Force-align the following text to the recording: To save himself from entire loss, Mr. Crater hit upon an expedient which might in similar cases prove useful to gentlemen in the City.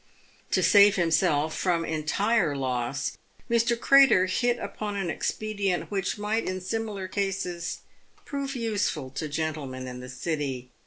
To 0.49 0.63
save 0.63 0.95
himself 0.95 1.55
from 1.55 1.85
entire 1.85 2.55
loss, 2.55 3.19
Mr. 3.51 3.79
Crater 3.79 4.25
hit 4.25 4.57
upon 4.57 4.95
an 4.95 5.11
expedient 5.11 5.91
which 5.91 6.17
might 6.17 6.45
in 6.45 6.59
similar 6.59 7.07
cases 7.07 7.81
prove 8.25 8.55
useful 8.55 9.11
to 9.11 9.29
gentlemen 9.29 9.85
in 9.85 9.99
the 9.99 10.09
City. 10.09 10.71